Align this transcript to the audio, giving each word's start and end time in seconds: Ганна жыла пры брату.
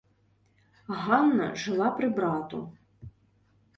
Ганна 1.01 1.49
жыла 1.65 1.91
пры 1.99 2.07
брату. 2.21 2.67